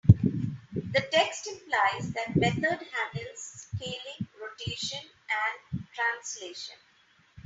[0.03, 6.77] The text implies that method handles scaling, rotation, and translation.